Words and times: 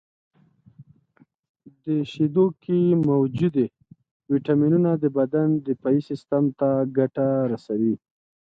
•د 1.83 1.85
شیدو 2.11 2.45
کې 2.63 2.77
موجودې 3.09 3.65
ویټامینونه 4.31 4.91
د 5.03 5.05
بدن 5.17 5.49
دفاعي 5.67 6.01
سیستم 6.09 6.43
ته 6.59 6.69
ګټه 6.97 7.27
رسوي. 7.51 7.95